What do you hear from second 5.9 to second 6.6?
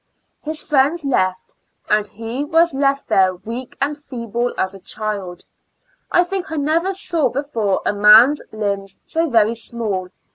I think I